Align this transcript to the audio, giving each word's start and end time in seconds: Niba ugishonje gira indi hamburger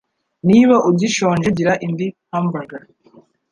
Niba 0.49 0.75
ugishonje 0.89 1.49
gira 1.57 1.73
indi 1.85 2.07
hamburger 2.31 2.81